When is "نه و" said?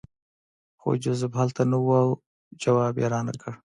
1.71-1.87